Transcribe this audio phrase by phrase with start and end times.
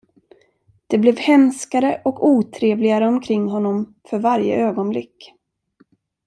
[0.87, 5.33] Det blev hemskare och otrevligare omkring honom för varje ögonblick.